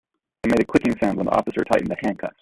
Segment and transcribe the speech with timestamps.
[0.43, 2.35] It made a clicking sound when the officer tightened the handcuffs.